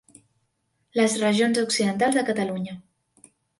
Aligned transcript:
Les 1.01 1.17
regions 1.25 1.61
occidentals 1.65 2.19
de 2.19 2.25
Catalunya. 2.33 2.77